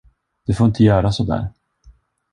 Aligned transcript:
Du 0.47 0.53
får 0.53 0.67
inte 0.67 0.83
göra 0.83 1.11
sådär! 1.11 1.47